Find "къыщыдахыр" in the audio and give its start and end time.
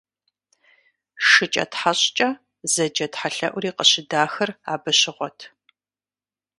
3.77-4.49